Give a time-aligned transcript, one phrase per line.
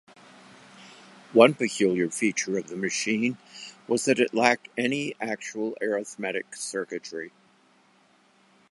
[1.31, 3.37] One peculiar feature of the machine
[3.87, 7.31] was that it lacked any actual arithmetic circuitry.